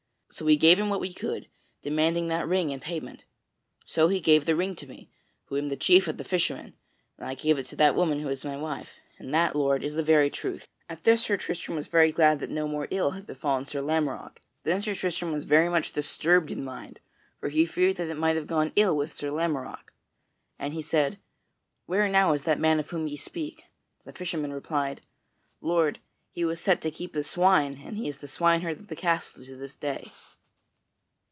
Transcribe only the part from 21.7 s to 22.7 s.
"Where now is that